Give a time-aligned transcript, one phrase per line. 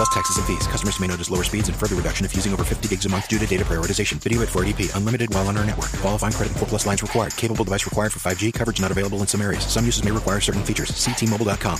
[0.00, 0.66] Plus taxes and fees.
[0.66, 3.28] Customers may notice lower speeds and further reduction if using over 50 gigs a month
[3.28, 4.18] due to data prioritization.
[4.26, 4.96] Video at 480p.
[4.96, 5.90] Unlimited while on our network.
[6.00, 7.36] Qualifying credit 4 plus lines required.
[7.36, 8.54] Capable device required for 5G.
[8.54, 9.66] Coverage not available in some areas.
[9.66, 10.96] Some uses may require certain features.
[10.96, 11.78] See T-Mobile.com.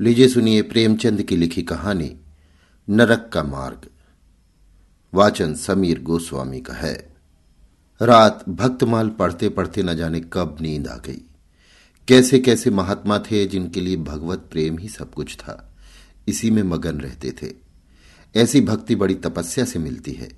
[0.00, 2.10] लीजिए सुनिए प्रेमचंद की लिखी कहानी
[2.88, 3.88] नरक का मार्ग
[5.14, 6.94] वाचन समीर गोस्वामी का है
[8.00, 11.20] रात भक्तमाल पढ़ते पढ़ते न जाने कब नींद आ गई
[12.08, 15.74] कैसे कैसे महात्मा थे जिनके लिए भगवत प्रेम ही सब कुछ था।
[16.28, 17.52] इसी में मगन रहते थे।
[18.36, 20.32] ऐसी भक्ति बड़ी तपस्या से मिलती है।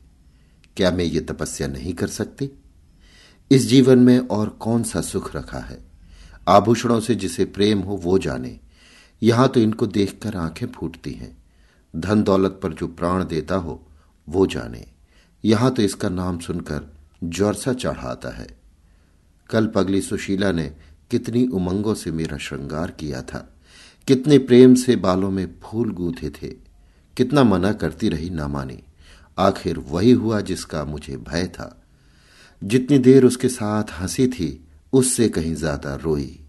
[0.77, 2.51] क्या मैं ये तपस्या नहीं कर सकती?
[3.51, 5.79] इस जीवन में और कौन सा सुख रखा है?
[6.49, 8.61] आभूषणों से जिसे प्रेम हो वो जाने।
[9.23, 11.43] यहाँ तो इनको देखकर आँखें फूटती हैं।
[11.97, 13.87] धन दौलत पर जो प्राण देता हो,
[14.28, 14.87] वो जाने।
[15.45, 18.47] यहाँ तो इसका नाम सुनकर ज्वरसा चढ़ाता है।
[19.51, 23.55] कल पगली सुशीला ने कितनी उमंगों से मेरा श्रृंगार किया था।
[24.07, 26.48] कितने प्रेम से बालों में फूल गूंथे थे।
[27.17, 28.83] कितना मना करती रही ना मानी
[29.39, 31.87] आखिर वही हुआ जिसका मुझे भय था।
[32.65, 36.41] जितनी देर उसके साथ हँसी थी, उससे कहीं ज़्यादा रोई।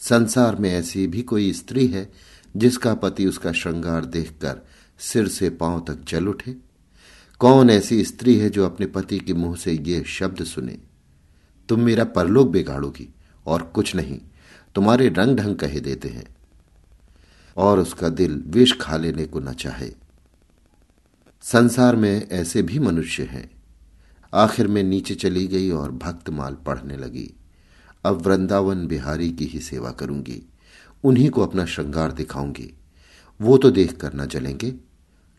[0.00, 2.12] संसार में ऐसी भी कोई स्त्री है,
[2.56, 4.66] जिसका पति उसका श्रृंगार देखकर
[4.98, 6.56] सिर से पाँव तक जल उठे?
[7.38, 10.78] कौन ऐसी स्त्री है जो अपने पति के मुँह से ये शब्द सुने?
[11.68, 13.12] तुम मेरा परलोक बिगाड़ोगी।
[13.46, 14.20] और कुछ नहीं,
[14.74, 16.36] तुम्हारे रंग ढंग कहे देते हैं।
[17.56, 19.92] और उसका दिल विष खा लेने को न चाहे।
[21.42, 23.50] संसार में ऐसे भी मनुष्य हैं।
[24.34, 27.34] आखिर में नीचे चली गई और भक्तमाल पढ़ने लगी।
[28.04, 30.48] अब वृंदावन बिहारी की ही सेवा करूँगी।
[31.04, 32.74] उन्हीं को अपना श्रृंगार दिखाऊँगी।
[33.40, 34.74] वो तो देख कर न जलेंगे।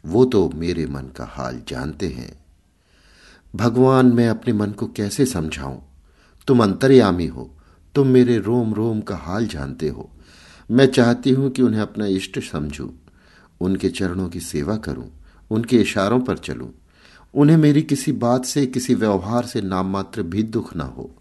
[0.05, 2.45] वो तो मेरे मन का हाल जानते हैं।
[3.56, 5.79] भगवान, मैं अपने मन को कैसे समझाऊं?
[6.47, 7.56] तुम अंतर्यामी हो।
[7.97, 10.12] तुम मेरे रोम रोम का हाल जानते हो।
[10.72, 12.90] मैं चाहती हूँ कि उन्हें अपना इष्ट समझूं,
[13.62, 15.12] उनके चरणों की सेवा करूँ,
[15.52, 16.74] उनके इशारों पर चलूँ।
[17.34, 21.16] उन्हें मेरी किसी बात से, किसी व्यवहार से नाम मात्र भी दुख ना हो।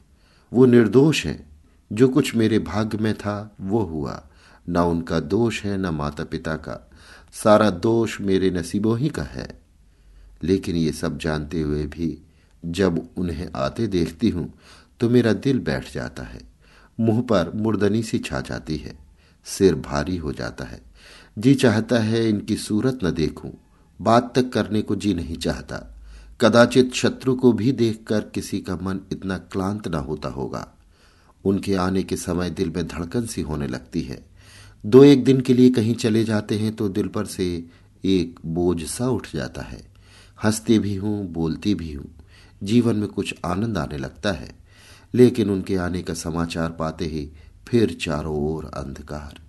[0.52, 1.46] वो निर्दोष है,
[1.92, 4.28] जो कुछ मेरे भाग्य में था, वो हुआ।
[4.68, 6.90] ना उनका दोष है, ना माता पिता का।
[7.32, 9.60] सारा दोष मेरे नसीबों ही का है।
[10.42, 12.22] लेकिन ये सब जानते हुए भी
[12.64, 14.54] जब उन्हें आते देखती हूँ
[15.00, 16.55] तो मेरा दिल बैठ जाता है।
[17.00, 18.98] मुँह पर मुर्दनी सी छा जाती है।
[19.44, 20.80] सिर भारी हो जाता है।
[21.38, 23.50] जी चाहता है इनकी सूरत न देखूँ।
[24.00, 25.94] बात तक करने को जी नहीं चाहता।
[26.40, 30.68] कदाचित शत्रु को भी देखकर किसी का मन इतना क्लांत न होता होगा।
[31.44, 34.26] उनके आने के समय दिल में धड़कन सी होने लगती है।
[34.86, 37.66] दो एक दिन के लिए कहीं चले जाते हैं तो दिल पर से
[38.04, 39.86] एक बोझ सा उठ जाता है।
[40.44, 42.14] हंसती भी हूँ, बोलती भी हूँ।
[42.62, 44.65] जीवन में कुछ आनंद आने लगता है।
[45.16, 47.28] लेकिन उनके आने का समाचार पाते ही
[47.68, 49.40] फिर चारों ओर अंधकार।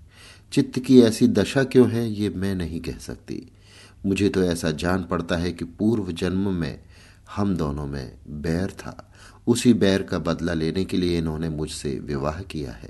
[0.51, 3.51] चित्त की ऐसी दशा क्यों है, ये मैं नहीं कह सकती।
[4.05, 6.79] मुझे तो ऐसा जान पड़ता है कि पूर्व जन्म में
[7.35, 9.13] हम दोनों में बैर था।
[9.47, 12.89] उसी बैर का बदला लेने के लिए इन्होंने मुझसे विवाह किया है।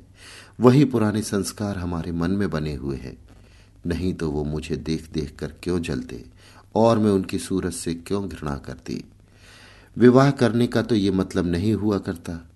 [0.59, 3.17] वही पुराने संस्कार हमारे मन में बने हुए हैं।
[3.85, 6.25] नहीं तो वो मुझे देख देख कर क्यों जलते,
[6.75, 9.03] और मैं उनकी सूरत से क्यों घृणा करती?
[9.97, 12.49] विवाह करने का तो ये मतलब नहीं हुआ करता।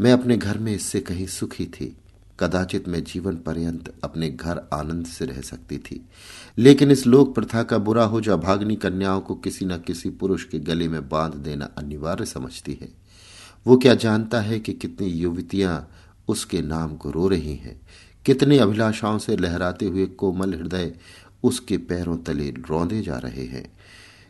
[0.00, 1.96] मैं अपने घर में इससे कहीं सुखी थी।
[2.40, 6.06] कदाचित मैं जीवन पर्यंत अपने घर आनंद से रह सकती थी।
[6.58, 10.44] लेकिन इस लोक प्रथा का बुरा हो जो अभाग्नि कन्याओं को किसी न किसी पुरुष
[10.44, 12.88] के गले में बाँध देना अनिवार्य समझती है।
[13.66, 15.90] वो क्या जानता है कि कितनी युवतियाँ
[16.28, 17.80] उसके नाम को रो रही हैं?
[18.26, 20.94] कितनी अभिलाषाओं से लहराते हुए कोमल हृदय
[21.42, 23.72] उसके पैरों तले रौंदे जा रहे हैं?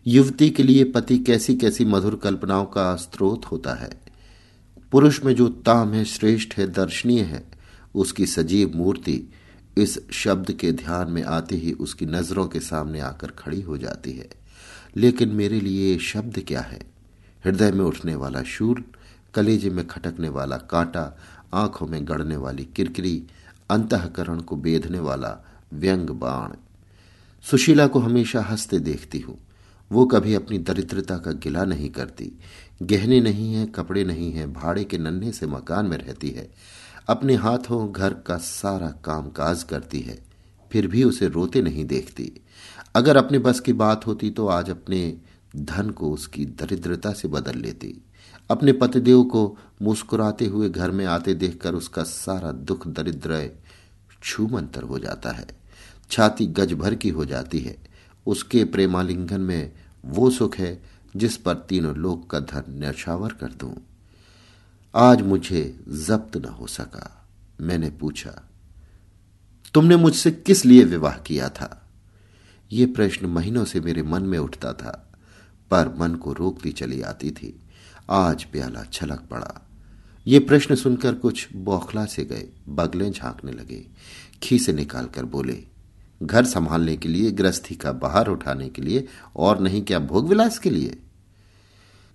[0.06, 4.03] युवती के लिए पति कैसी कैसी मधुर कल्पनाओं का स्रोत होता है।
[4.94, 7.44] पुरुष में जो ताम है, श्रेष्ठ है, दर्शनीय है,
[7.94, 9.32] उसकी सजीव मूर्ति
[9.78, 14.12] इस शब्द के ध्यान में आते ही उसकी नज़रों के सामने आकर खड़ी हो जाती
[14.12, 14.28] है।
[14.96, 16.80] लेकिन मेरे लिए शब्द क्या है?
[17.44, 18.84] हृदय में उठने वाला शूल
[19.34, 21.18] कलेजे में खटकने वाला कांटा,
[21.54, 23.24] आँखों में गड़ने वाली किरकिरी,
[23.70, 26.50] अंतकरण को बेधने वाला व्यंग बाण।
[27.50, 29.38] सुशीला को हमेशा हँसते देखती हूँ।
[29.92, 32.32] वो कभी अपनी दरिद्रता का गिला नहीं करती।
[32.80, 36.48] गहने नहीं है, कपड़े नहीं है, भाड़े के नन्हे से मकान में रहती है।
[37.08, 40.18] अपने हाथों घर का सारा काम काज करती है,
[40.70, 42.30] फिर भी उसे रोते नहीं देखती।
[42.94, 45.16] अगर अपने बस की बात होती तो आज अपने
[45.56, 47.94] धन को उसकी दरिद्रता से बदल लेती।
[48.50, 53.50] अपने पतिदेव को मुस्कुराते हुए घर में आते देखकर उसका सारा दुख, दरिद्र,
[54.22, 55.46] छूमंतर हो जाता है।
[56.10, 57.76] छाती गज भर की हो जाती है।
[58.26, 59.72] उसके प्रेमालिंगन में
[60.04, 60.82] वो सुख है
[61.16, 63.74] जिस पर तीनों लोग का धन न्यौछावर कर दूँ।
[64.94, 67.28] आज मुझे जब्त न हो सका।
[67.60, 68.48] मैंने पूछा,
[69.74, 71.80] तुमने मुझसे किस लिए विवाह किया था?
[72.72, 75.12] ये प्रश्न महीनों से मेरे मन में उठता था,
[75.70, 77.60] पर मन को रोकती चली आती थी।
[78.10, 79.68] आज प्याला छलक पड़ा।
[80.26, 83.86] ये प्रश्न सुनकर कुछ बौखला से गए, बगलें झांकने लगे।
[84.42, 85.64] खी से निकालकर बोले,
[86.22, 90.58] घर संभालने के लिए, गृहस्थी का बाहर उठाने के लिए, और नहीं क्या भोग विलास
[90.58, 90.98] के लिए?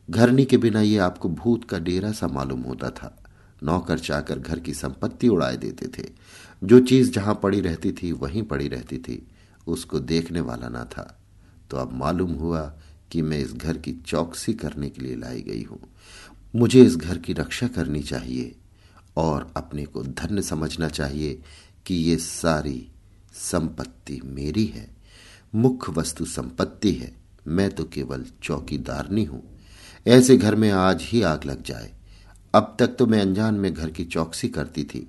[0.10, 3.24] घरनी के बिना ये आपको भूत का डेरा सा मालूम होता था।
[3.64, 6.10] नौकर चाकर घर की संपत्ति उड़ाए देते थे।
[6.64, 9.28] जो चीज़ जहाँ पड़ी रहती थी, वहीं पड़ी रहती थी।
[9.68, 11.20] उसको देखने वाला ना था।
[11.70, 12.74] तो अब मालूम हुआ
[13.12, 15.80] कि मैं इस घर की चौकसी करने के लिए लाई गई हूँ।
[16.56, 18.56] मुझे इस घर की रक्षा करनी चाहिए
[19.18, 21.42] और अपने को धन्य समझना चाहिए
[21.86, 22.88] कि ये सारी
[23.34, 24.90] संपत्ति मेरी है।
[25.56, 27.14] मुख्य वस्तु संपत्ति है।
[27.48, 29.59] मैं तो केवल चौकीदारनी हूँ।
[30.10, 31.92] ऐसे घर में आज ही आग लग जाए।
[32.54, 35.06] अब तक तो मैं अनजान में घर की चौकसी करती थी।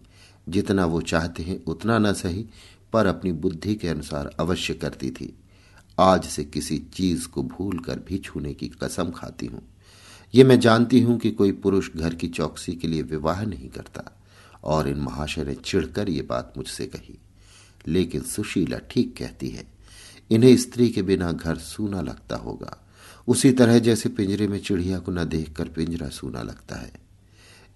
[0.48, 2.44] जितना वो चाहते हैं, उतना न सही,
[2.92, 5.32] पर अपनी बुद्धि के अनुसार अवश्य करती थी।
[5.98, 9.62] आज से किसी चीज़ को भूल कर भी छूने की कसम खाती हूँ।
[10.34, 14.04] ये मैं जानती हूँ कि कोई पुरुष घर की चौकसी के लिए विवाह नहीं करता,
[14.64, 17.18] और इन महाशय ने चिढ़कर ये बात मुझसे कही।
[17.88, 19.66] लेकिन सुशीला ठीक कहती है,
[20.30, 22.76] इन्हें स्त्री के बिना घर सूना लगता होगा।
[23.28, 26.92] उसी तरह जैसे पिंजरे में चिड़िया को न देखकर पिंजरा सूना लगता है।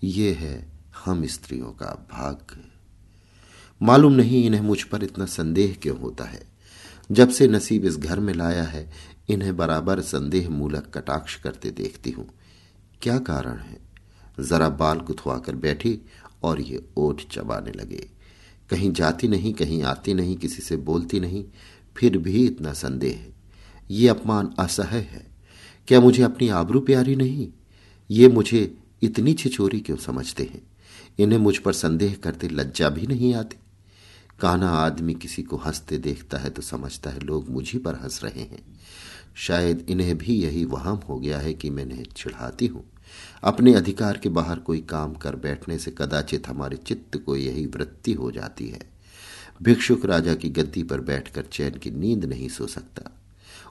[0.04, 0.72] ये है
[1.04, 2.60] हम स्त्रियों का भाग्य।
[3.82, 6.46] मालूम नहीं इन्हें मुझ पर इतना संदेह क्यों होता है।
[7.12, 8.92] जब से नसीब इस घर में लाया है,
[9.28, 12.28] इन्हें बराबर संदेह मूलक कटाक्ष करते देखती हूँ।
[13.02, 13.78] क्या कारण है?
[14.40, 16.00] जरा बाल कुथवा कर बैठी
[16.42, 18.08] और ये ओठ चबाने लगे।
[18.70, 21.44] कहीं जाती नहीं, कहीं आती नहीं, किसी से बोलती नहीं,
[21.96, 23.33] फिर भी इतना संदेह।
[23.90, 25.26] ये अपमान असह्य है।
[25.88, 27.48] क्या मुझे अपनी आबरू प्यारी नहीं?
[28.10, 30.62] ये मुझे इतनी छिचोरी क्यों समझते हैं?
[31.18, 33.56] इन्हें मुझ पर संदेह करते लज्जा भी नहीं आती।
[34.40, 38.40] काना आदमी किसी को हँसते देखता है तो समझता है लोग मुझी पर हंस रहे
[38.40, 38.62] हैं।
[39.34, 42.84] शायद इन्हें भी यही वहम हो गया है कि मैं इन्हें चिढ़ाती हूँ।
[43.42, 48.12] अपने अधिकार के बाहर कोई काम कर बैठने से कदाचित हमारे चित्त को यही वृत्ति
[48.12, 48.80] हो जाती है।
[49.62, 53.20] भिक्षुक राजा की गद्दी पर बैठकर चैन की नींद नहीं सो सकता।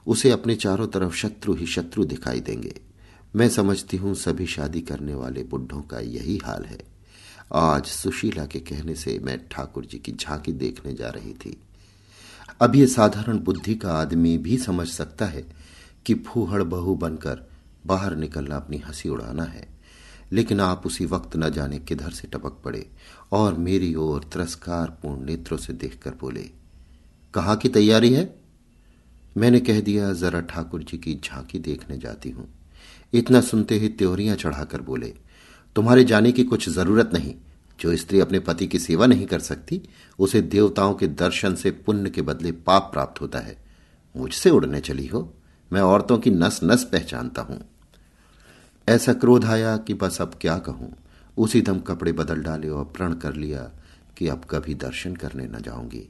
[0.06, 2.80] उसे अपने चारों तरफ़ शत्रु ही शत्रु दिखाई देंगे।
[3.36, 6.78] मैं समझती हूँ सभी शादी करने वाले बुढ़ों का यही हाल है।
[7.52, 11.56] आज सुशीला के कहने से मैं ठाकुर जी की झांकी देखने जा रही थी।
[12.60, 15.44] अब ये साधारण बुद्धि का आदमी भी समझ सकता है
[16.06, 17.50] कि फूहड़ बहू बनकर
[17.86, 19.68] बाहर निकलना अपनी हँसी उड़ाना है।
[20.32, 22.86] लेकिन आप उसी वक्त न जाने किधर से टपक पड़े
[23.32, 26.50] और मेरी ओर तिरस्कार पूर्ण नेत्रों से देखकर बोले,
[27.34, 28.43] कहा की तैयारी है?
[29.36, 32.48] मैंने कह दिया, जरा ठाकुर जी की झांकी देखने जाती हूँ।
[33.12, 35.14] इतना सुनते ही त्योरियाँ चढ़ाकर बोले,
[35.76, 37.34] तुम्हारे जाने की कुछ ज़रूरत नहीं।
[37.80, 39.82] जो स्त्री अपने पति की सेवा नहीं कर सकती,
[40.18, 43.64] उसे देवताओं के दर्शन से पुण्य के बदले पाप प्राप्त होता है।
[44.16, 45.34] मुझसे उड़ने चली हो।
[45.72, 47.60] मैं औरतों की नस नस पहचानता हूँ।
[48.88, 50.96] ऐसा क्रोध आया कि बस अब क्या कहूँ।
[51.38, 53.70] उसी दम कपड़े बदल डाले और प्रण कर लिया
[54.16, 56.08] कि अब कभी दर्शन करने न जाऊँगी।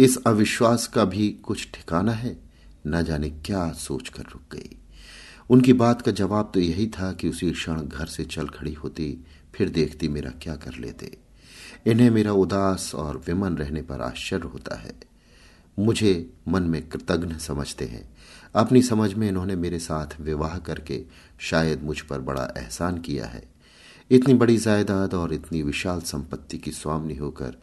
[0.00, 2.43] इस अविश्वास का भी कुछ ठिकाना है?
[2.86, 4.78] न जाने क्या सोचकर रुक गई।
[5.50, 9.26] उनकी बात का जवाब तो यही था कि उसी क्षण घर से चल खड़ी होती,
[9.54, 11.18] फिर देखती मेरा क्या कर लेते।
[11.86, 14.94] इन्हें मेरा उदास और विमन रहने पर आश्चर्य होता है।
[15.78, 18.16] मुझे मन में कृतज्ञ समझते हैं।
[18.54, 21.04] अपनी समझ में इन्होंने मेरे साथ विवाह करके
[21.38, 23.44] शायद मुझ पर बड़ा एहसान किया है।
[24.10, 27.56] इतनी बड़ी जायदाद और इतनी विशाल संपत्ति की स्वामी होकर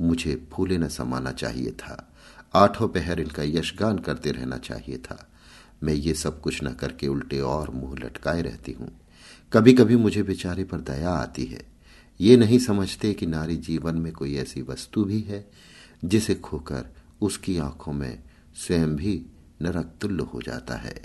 [0.00, 2.12] मुझे फूले न समाना चाहिए था।
[2.54, 5.30] आठों पहर इनका यशगान करते रहना चाहिए था।
[5.82, 9.00] मैं ये सब कुछ न करके उल्टे और मुँह लटकाए रहती हूँ।
[9.52, 11.66] कभी कभी मुझे बेचारे पर दया आती है।
[12.20, 15.50] ये नहीं समझते कि नारी जीवन में कोई ऐसी वस्तु भी है,
[16.04, 16.86] जिसे खोकर
[17.20, 18.22] उसकी आँखों में
[18.54, 19.26] स्वयं भी
[19.62, 21.02] नरक तुल्य हो जाता है।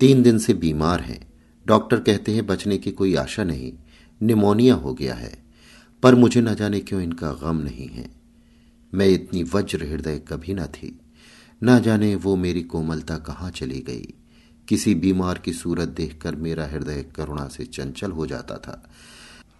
[0.00, 1.32] तीन दिन से बीमार हैं।
[1.66, 3.72] डॉक्टर कहते हैं, बचने की कोई आशा नहीं,
[4.22, 5.44] निमोनिया हो गया है।
[6.02, 8.23] पर मुझे न जाने क्यों इनका गम नहीं है।
[8.94, 11.00] मैं इतनी वज्र हृदय कभी न थी।
[11.62, 14.14] न जाने वो मेरी कोमलता कहाँ चली गई।
[14.68, 18.90] किसी बीमार की सूरत देखकर मेरा हृदय करुणा से चंचल हो जाता था।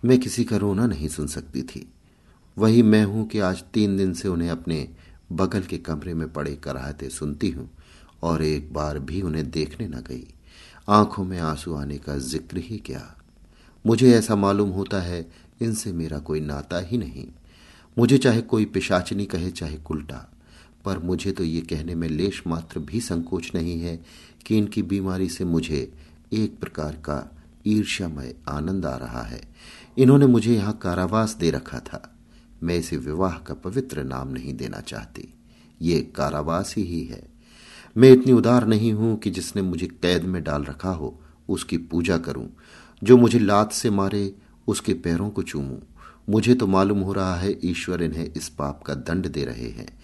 [0.04, 1.92] मैं किसी का रोना नहीं सुन सकती थी।
[2.58, 4.88] वही मैं हूँ कि आज तीन दिन से उन्हें अपने
[5.32, 7.70] बगल के कमरे में पड़े कराहते सुनती हूँ
[8.22, 10.34] और एक बार भी उन्हें देखने न गई।
[10.88, 13.16] आँखों में आँसू आने का ज़िक्र ही क्या।
[13.86, 15.30] मुझे ऐसा मालूम होता है,
[15.62, 17.26] इनसे मेरा कोई नाता ही नहीं।
[17.98, 20.30] मुझे चाहे कोई पिशाचनी कहे, चाहे कुल्टा।
[20.84, 24.04] पर मुझे तो ये कहने में लेश मात्र भी संकोच नहीं है
[24.46, 25.92] कि इनकी बीमारी से मुझे
[26.32, 27.36] एक प्रकार का
[27.66, 29.48] ईर्ष्यामय आनंद आ रहा है।
[29.98, 32.16] इन्होंने मुझे यहाँ कारावास दे रखा था।
[32.62, 35.34] मैं इसे विवाह का पवित्र नाम नहीं देना चाहती।
[35.82, 37.34] ये कारावास ही है
[37.96, 42.18] मैं इतनी उदार नहीं हूँ कि जिसने मुझे कैद में डाल रखा हो, उसकी पूजा
[42.18, 42.48] करूँ।
[43.04, 44.34] जो मुझे लात से मारे,
[44.66, 45.93] उसके पैरों को चूमूं।
[46.28, 49.98] मुझे तो मालूम हो रहा है ईश्वर इन्हें इस पाप का दंड दे रहे हैं।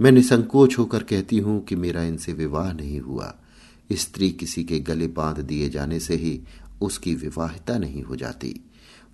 [0.00, 3.34] मैं निसंकोच होकर कहती हूँ कि मेरा इनसे विवाह नहीं हुआ।
[3.92, 6.42] स्त्री किसी के गले बाँध दिए जाने से ही
[6.80, 8.64] उसकी विवाहिता नहीं हो जाती।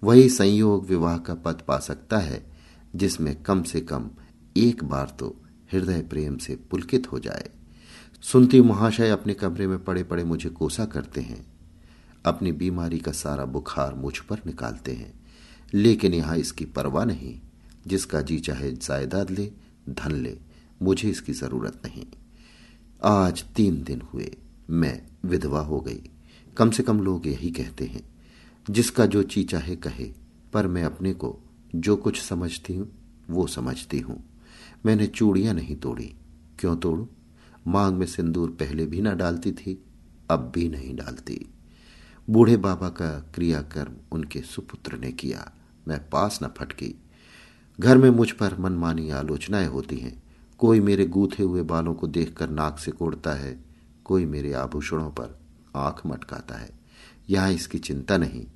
[0.02, 2.52] वही संयोग विवाह का पद पा सकता है,
[2.96, 4.10] जिसमें कम से कम
[4.56, 7.50] एक बार तो हृदय प्रेम से पुलकित हो जाए।
[8.22, 11.46] सुनती महाशय अपने कमरे में पड़े पड़े मुझे कोसा करते हैं।
[12.24, 15.25] अपनी बीमारी का सारा बुखार मुझ पर निकालते हैं।
[15.76, 17.40] लेकिन यहाँ इसकी परवाह नहीं।
[17.86, 19.52] जिसका जी चाहे जायदाद ले,
[19.88, 20.38] धन ले,
[20.82, 22.06] मुझे इसकी ज़रूरत नहीं।
[23.02, 24.36] आज तीन दिन हुए,
[24.70, 26.10] मैं विधवा हो गई।
[26.56, 28.02] कम से कम लोग यही कहते हैं,
[28.70, 30.12] जिसका जो ची चाहे कहे,
[30.52, 31.40] पर मैं अपने को
[31.74, 32.92] जो कुछ समझती हूँ,
[33.30, 34.30] वो समझती हूँ।
[34.86, 36.14] मैंने चूड़ियाँ नहीं तोड़ी।
[36.58, 37.08] क्यों तोड़ू?
[37.66, 39.84] मांग में सिंदूर पहले भी ना डालती थी,
[40.30, 41.54] अब भी नहीं डालती।
[42.30, 45.52] बूढ़े बाबा का क्रियाकर्म उनके सुपुत्र ने किया।
[45.88, 46.94] मैं पास न फटकी
[47.80, 50.22] घर में मुझ पर मनमानी आलोचनाएँ होती हैं।
[50.58, 53.64] कोई मेरे गूथे हुए बालों को देखकर नाक से कोड़ता है,
[54.04, 55.38] कोई मेरे आभूषणों पर
[55.76, 56.70] आँख मटकाता है।
[57.30, 58.46] यहाँ इसकी चिंता नहीं।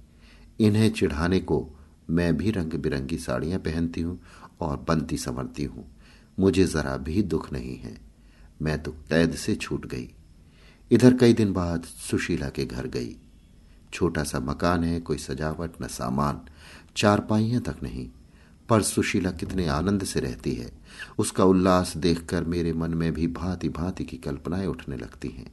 [0.61, 1.71] इन्हें चिढ़ाने को
[2.11, 4.21] मैं भी रंग बिरंगी साड़ियाँ पहनती हूँ
[4.61, 5.97] और बनती संवरती हूँ।
[6.39, 8.01] मुझे जरा भी दुख नहीं है।
[8.63, 10.15] मैं तो कैद से छूट गई।
[10.91, 13.17] इधर कई दिन बाद सुशीला के घर गई।
[13.93, 16.41] छोटा सा मकान है, कोई सजावट, न सामान।
[16.97, 18.09] चारपाइयाँ तक नहीं,
[18.69, 20.73] पर सुशीला कितने आनंद से रहती है।
[21.19, 25.53] उसका उल्लास देखकर मेरे मन में भी भांति भांति की कल्पनाएँ उठने लगती हैं।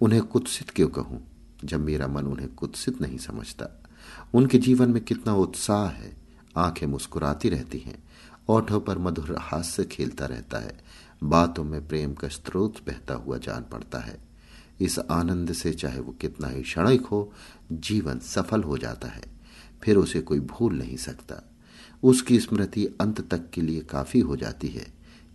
[0.00, 1.28] उन्हें कुत्सित क्यों कहूँ,
[1.64, 3.82] जब मेरा मन उन्हें कुत्सित नहीं समझता?
[4.34, 6.16] उनके जीवन में कितना उत्साह है।
[6.56, 8.02] आँखें मुस्कुराती रहती हैं,
[8.48, 10.80] ओठों पर मधुर हास्य खेलता रहता है।
[11.24, 14.18] बातों में प्रेम का स्रोत बहता हुआ जान पड़ता है।
[14.80, 17.32] इस आनंद से चाहे वो कितना ही क्षणिक हो,
[17.72, 19.37] जीवन सफल हो जाता है।
[19.82, 21.42] फिर उसे कोई भूल नहीं सकता।
[22.02, 24.86] उसकी स्मृति अंत तक के लिए काफ़ी हो जाती है।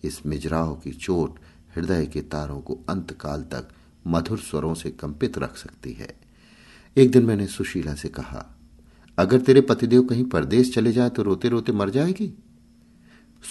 [0.03, 1.39] इस मिजराह की चोट
[1.75, 3.69] हृदय के तारों को अंतकाल तक
[4.07, 6.15] मधुर स्वरों से कंपित रख सकती है।
[6.97, 8.45] एक दिन मैंने सुशीला से कहा,
[9.17, 12.33] अगर तेरे पतिदेव कहीं परदेश चले जाए तो रोते रोते मर जाएगी?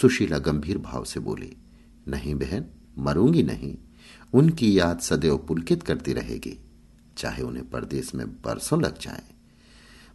[0.01, 1.57] सुशीला गंभीर भाव से बोली,
[2.09, 2.65] नहीं बहन,
[2.99, 3.77] मरूँगी नहीं।
[4.35, 6.59] उनकी याद सदैव पुलकित करती रहेगी।
[7.17, 9.23] चाहे उन्हें परदेश में बरसों लग जाए।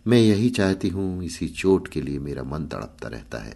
[0.08, 3.56] मैं यही चाहती हूँ, इसी चोट के लिए मेरा मन तड़पता रहता है।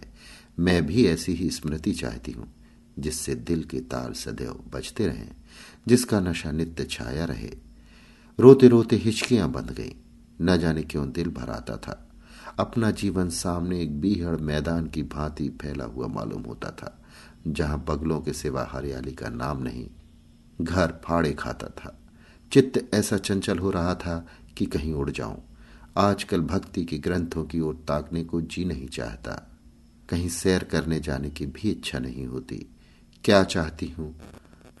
[0.58, 2.52] मैं भी ऐसी ही स्मृति चाहती हूँ,
[2.98, 5.30] जिससे दिल के तार सदैव बजते रहें,
[5.88, 7.50] जिसका नशा नित्य छाया रहे।
[8.38, 9.94] रोते रोते हिचकियाँ बंध गई।
[10.42, 12.10] न जाने क्यों दिल भर आता था।
[12.58, 17.02] अपना जीवन सामने एक बीहड़ मैदान की भांति फैला हुआ मालूम होता था,
[17.46, 19.86] जहाँ बगलों के सिवा हरियाली का नाम नहीं,
[20.60, 21.98] घर फाड़े खाता था।
[22.52, 25.51] चित्त ऐसा चंचल हो रहा था कि कहीं उड़ जाऊँ।
[25.96, 29.60] आजकल भक्ति के ग्रंथों की ओर ताकने को जी नहीं चाहता।
[30.08, 32.66] कहीं सैर करने जाने की भी इच्छा नहीं होती।
[33.24, 34.16] क्या चाहती हूँ?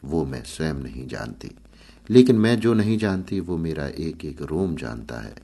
[0.04, 1.50] वो मैं स्वयं नहीं जानती।
[2.10, 5.34] लेकिन मैं जो नहीं जानती, वो मेरा एक एक रोम जानता है।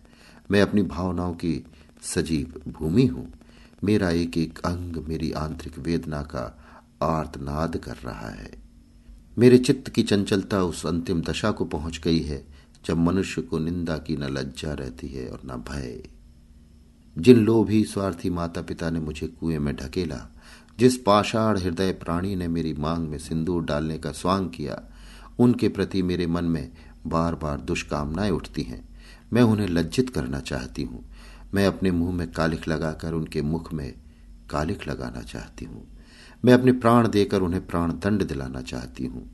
[0.50, 1.64] मैं अपनी भावनाओं की
[2.02, 3.32] सजीव भूमि हूँ।
[3.84, 6.64] मेरा एक एक अंग मेरी आंतरिक वेदना का
[7.02, 8.50] आर्तनाद कर रहा है।
[9.38, 13.98] मेरे चित्त की चंचलता उस अंतिम दशा को पहुँच गई है। जब मनुष्य को निंदा
[13.98, 16.02] की न लज्जा रहती है और न भय।
[17.18, 20.36] जिन लोभी स्वार्थी माता पिता ने मुझे कुएँ में ढकेला,
[20.78, 24.82] जिस पाषाण हृदय प्राणी ने मेरी मांग में सिंदूर डालने का स्वांग किया,
[25.38, 26.72] उनके प्रति मेरे मन में
[27.06, 28.88] बार बार दुष्कामनाएँ उठती हैं।
[29.32, 31.04] मैं उन्हें लज्जित करना चाहती हूँ।
[31.54, 33.94] मैं अपने मुँह में कालिख लगाकर उनके मुख में
[34.50, 35.88] कालिख लगाना चाहती हूँ।
[36.44, 39.30] मैं अपने प्राण देकर उन्हें प्राण दंड दिलाना चाहती हूँ।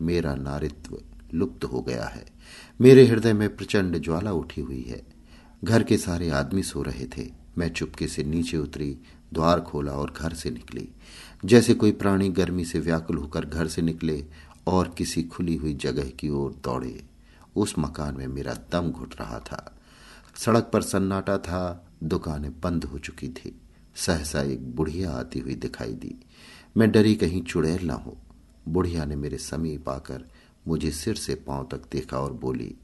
[0.00, 0.98] मेरा नारित्व
[1.34, 2.37] लुप्त हो गया है।
[2.80, 5.06] मेरे हृदय में प्रचंड ज्वाला उठी हुई है।
[5.64, 8.98] घर के सारे आदमी सो रहे थे। मैं चुपके से नीचे उतरी,
[9.32, 10.88] द्वार खोला और घर से निकली।
[11.44, 14.26] जैसे कोई प्राणी गर्मी से व्याकुल होकर घर से निकले
[14.66, 17.04] और किसी खुली हुई जगह की ओर दौड़े।
[17.56, 19.78] उस मकान में मेरा दम घुट रहा था।
[20.36, 23.60] सड़क पर सन्नाटा था, दुकानें बंद हो चुकी थी।
[23.96, 26.14] सहसा एक बुढ़िया आती हुई दिखाई दी।
[26.76, 28.16] मैं डरी कहीं चुड़ैल ना हो।
[28.68, 30.24] बुढ़िया ने मेरे समीप आकर
[30.68, 32.74] मुझे सिर से पाँव तक देखा और बोली,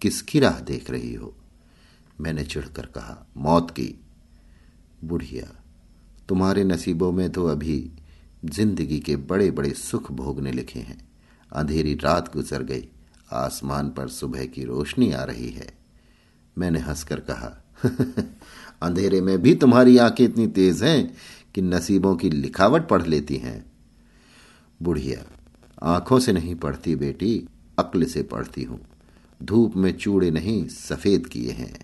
[0.00, 1.36] किसकी राह देख रही हो?
[2.20, 4.00] मैंने चिढ़कर कहा, मौत की।
[5.04, 5.62] बुढ़िया,
[6.28, 7.90] तुम्हारे नसीबों में तो अभी
[8.44, 11.08] ज़िंदगी के बड़े बड़े सुख भोगने लिखे हैं।
[11.52, 12.88] अंधेरी रात गुजर गई,
[13.32, 15.78] आसमान पर सुबह की रोशनी आ रही है।
[16.58, 17.64] मैंने हंसकर कहा,
[18.82, 21.16] अंधेरे में भी तुम्हारी आँखें इतनी तेज हैं
[21.54, 23.72] कि नसीबों की लिखावट पढ़ लेती हैं।
[24.82, 25.33] बुढ़िया
[25.84, 27.48] आँखों से नहीं पढ़ती बेटी,
[27.78, 28.80] अक्ल से पढ़ती हूँ।
[29.42, 31.78] धूप में चूड़े नहीं, सफ़ेद किए हैं।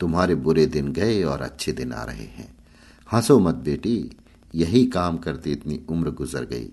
[0.00, 2.56] तुम्हारे बुरे दिन गए और अच्छे दिन आ रहे हैं।
[3.12, 4.10] हंसो मत बेटी,
[4.54, 6.68] यही काम करते इतनी उम्र गुजर गई।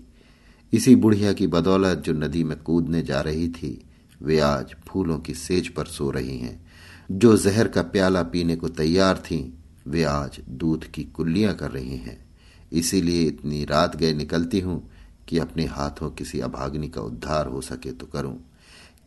[0.72, 3.84] इसी बुढ़िया की बदौलत जो नदी में कूदने जा रही थी,
[4.22, 6.66] वे आज फूलों की सेज पर सो रही हैं।
[7.10, 9.50] जो जहर का प्याला पीने को तैयार थीं,
[9.90, 12.24] वे आज दूध की कुल्लियाँ कर रही हैं।
[12.72, 14.90] इसीलिए इतनी रात गए निकलती हूँ
[15.28, 18.38] कि अपने हाथों किसी अभाग्नि का उद्धार हो सके तो करूँ।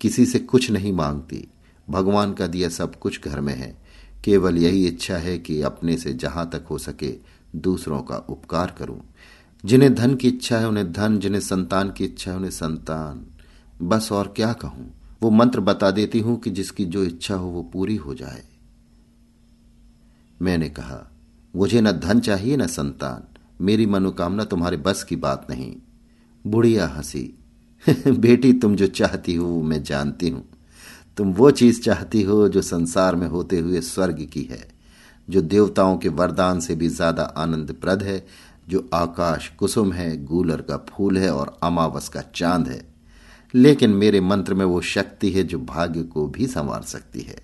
[0.01, 1.47] किसी से कुछ नहीं मांगती।
[1.89, 3.77] भगवान का दिया सब कुछ घर में है।
[4.25, 7.15] केवल यही इच्छा है कि अपने से जहाँ तक हो सके
[7.55, 9.01] दूसरों का उपकार करूँ।
[9.65, 13.25] जिन्हें धन की इच्छा है, उन्हें धन, जिन्हें संतान की इच्छा है, उन्हें संतान।
[13.81, 14.93] बस और क्या कहूँ?
[15.23, 18.43] वो मंत्र बता देती हूँ कि जिसकी जो इच्छा हो वो पूरी हो जाए।
[20.41, 21.11] मैंने कहा,
[21.55, 25.75] मुझे न धन चाहिए, न संतान। मेरी मनोकामना तुम्हारे बस की बात नहीं।
[26.47, 27.39] बुढ़िया हँसी।
[28.07, 30.49] बेटी, तुम जो चाहती हो, वो मैं जानती हूँ।
[31.17, 34.67] तुम वो चीज़ चाहती हो, जो संसार में होते हुए स्वर्ग की है,
[35.29, 38.27] जो देवताओं के वरदान से भी ज़्यादा आनंदप्रद है,
[38.69, 42.93] जो आकाश कुसुम है, गूलर का फूल है और अमावस का चाँद है।
[43.55, 47.37] लेकिन मेरे मंत्र में वो शक्ति है, जो भाग्य को भी संवार सकती है।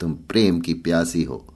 [0.00, 1.54] तुम प्रेम की प्यासी हो।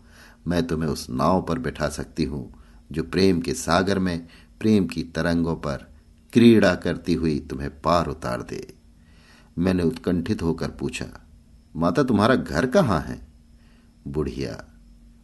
[0.49, 2.55] मैं तुम्हें उस नाव पर बैठा सकती हूँ,
[2.93, 4.27] जो प्रेम के सागर में,
[4.61, 5.94] प्रेम की तरंगों पर
[6.35, 8.75] क्रीड़ा करती हुई तुम्हें पार उतार दे।
[9.59, 11.07] मैंने उत्कंठित होकर पूछा,
[11.77, 13.27] माता, तुम्हारा घर कहाँ है?
[14.09, 14.65] बुढ़िया,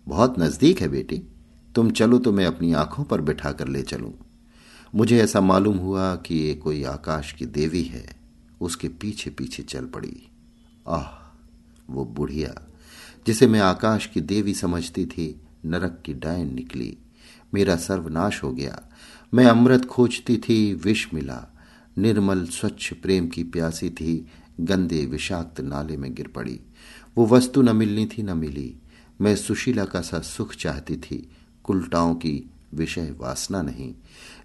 [0.07, 1.23] बहुत नज़दीक है बेटी।
[1.75, 4.13] तुम चलो तो मैं अपनी आँखों पर बिठा कर ले चलूँ।
[4.95, 8.17] मुझे ऐसा मालूम हुआ कि ये कोई आकाश की देवी है।
[8.61, 10.29] उसके पीछे पीछे चल पड़ी।
[10.89, 11.07] आह,
[11.91, 12.55] वो बुढ़िया,
[13.27, 16.99] जिसे मैं आकाश की देवी समझती थी, नरक की डायन निकली।
[17.55, 18.90] मेरा सर्वनाश हो गया।
[19.35, 21.57] मैं अमृत खोजती थी, विष मिला।
[21.99, 24.27] निर्मल स्वच्छ प्रेम की प्यासी थी,
[24.61, 26.61] गंदे विषाक्त नाले में गिर पड़ी।
[27.17, 28.77] वो वस्तु न मिलनी थी, न मिली।
[29.21, 31.31] मैं सुशीला का सा सुख चाहती थी,
[31.65, 33.95] कुलटाओं की विषय वासना नहीं।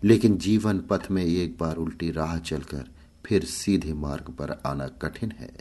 [0.03, 2.91] लेकिन जीवन पथ में एक बार उल्टी राह चलकर
[3.25, 5.51] फिर सीधे मार्ग पर आना कठिन है।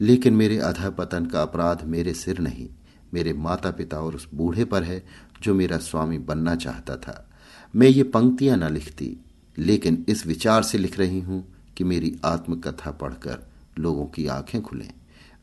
[0.00, 2.68] लेकिन मेरे अधपतन का अपराध मेरे सिर नहीं।
[3.14, 5.06] मेरे माता पिता और उस बूढ़े पर है,
[5.42, 7.27] जो मेरा स्वामी बनना चाहता था।
[7.74, 9.16] मैं ये पंक्तियाँ न लिखती,
[9.58, 11.44] लेकिन इस विचार से लिख रही हूँ
[11.76, 13.46] कि मेरी आत्मकथा पढ़कर
[13.78, 14.90] लोगों की आँखें खुलें।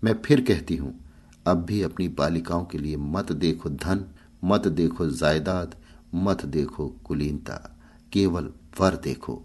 [0.03, 0.93] मैं फिर कहती हूँ,
[1.45, 4.05] अब भी अपनी बालिकाओं के लिए मत देखो धन,
[4.43, 5.75] मत देखो जायदाद,
[6.15, 7.55] मत देखो कुलीनता,
[8.13, 9.41] केवल वर देखो।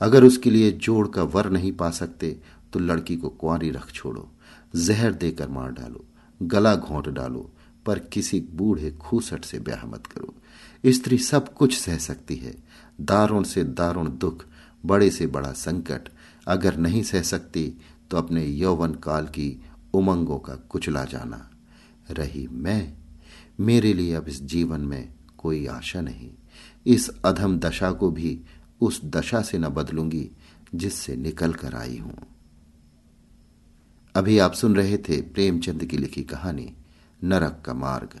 [0.00, 2.36] अगर उसके लिए जोड़ का वर नहीं पा सकते
[2.72, 4.28] तो लड़की को कुंवारी रख छोड़ो,
[4.76, 6.04] जहर देकर मार डालो,
[6.40, 7.50] गला घोंट डालो,
[7.86, 10.34] पर किसी बूढ़े खूसट से ब्याह मत करो।
[10.86, 12.54] स्त्री सब कुछ सह सकती है।
[13.00, 14.44] दारुण से दारुण दुख,
[14.86, 16.08] बड़े से बड़ा संकट।
[16.46, 17.66] अगर नहीं सह सकती
[18.10, 21.50] तो अपने यौवन काल की उमंगों का कुचला जाना।
[22.10, 22.92] रही मैं,
[23.60, 26.30] मेरे लिए अब इस जीवन में कोई आशा नहीं।
[26.86, 28.40] इस अधम दशा को भी
[28.80, 30.30] उस दशा से न बदलूँगी,
[30.74, 32.16] जिससे निकल कर आई हूँ।
[34.14, 36.72] अभी आप सुन रहे थे प्रेमचंद की लिखी कहानी,
[37.24, 38.20] नरक का मार्ग।